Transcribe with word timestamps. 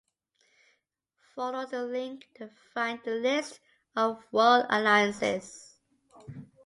Follow 1.35 1.67
the 1.67 1.83
link 1.83 2.25
to 2.33 2.49
find 2.73 2.99
the 3.03 3.11
list 3.13 3.59
of 3.95 4.17
World 4.31 4.65
Alliances. 4.67 5.75